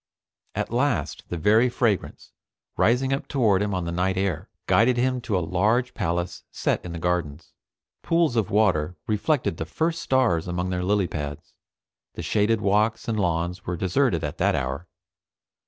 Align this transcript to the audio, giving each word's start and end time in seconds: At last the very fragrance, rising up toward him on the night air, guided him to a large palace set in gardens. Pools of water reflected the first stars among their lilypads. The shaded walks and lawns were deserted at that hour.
At 0.55 0.71
last 0.73 1.25
the 1.29 1.37
very 1.37 1.69
fragrance, 1.69 2.31
rising 2.75 3.13
up 3.13 3.27
toward 3.27 3.61
him 3.61 3.75
on 3.75 3.85
the 3.85 3.91
night 3.91 4.17
air, 4.17 4.49
guided 4.65 4.97
him 4.97 5.21
to 5.21 5.37
a 5.37 5.45
large 5.45 5.93
palace 5.93 6.41
set 6.49 6.83
in 6.83 6.93
gardens. 6.93 7.53
Pools 8.01 8.35
of 8.35 8.49
water 8.49 8.95
reflected 9.05 9.57
the 9.57 9.65
first 9.65 10.01
stars 10.01 10.47
among 10.47 10.71
their 10.71 10.81
lilypads. 10.83 11.53
The 12.15 12.23
shaded 12.23 12.61
walks 12.61 13.07
and 13.07 13.19
lawns 13.19 13.67
were 13.67 13.77
deserted 13.77 14.23
at 14.23 14.39
that 14.39 14.55
hour. 14.55 14.87